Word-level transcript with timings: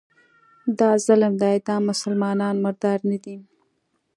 دا 0.79 0.91
ظلم 1.05 1.33
دی، 1.41 1.55
دا 1.67 1.75
مسلمانان 1.89 2.55
مردار 2.63 2.99
نه 3.09 3.17
دي 3.23 3.35